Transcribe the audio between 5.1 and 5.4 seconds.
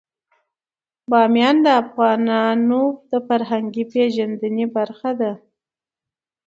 ده.